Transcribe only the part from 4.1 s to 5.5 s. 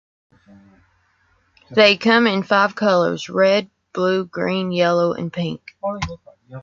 green, yellow, and